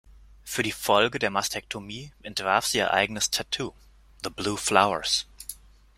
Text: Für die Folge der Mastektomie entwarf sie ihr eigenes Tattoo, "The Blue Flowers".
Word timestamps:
Für 0.43 0.63
die 0.63 0.71
Folge 0.71 1.19
der 1.19 1.29
Mastektomie 1.29 2.11
entwarf 2.23 2.65
sie 2.65 2.79
ihr 2.79 2.91
eigenes 2.91 3.29
Tattoo, 3.29 3.71
"The 4.23 4.31
Blue 4.31 4.57
Flowers". 4.57 5.27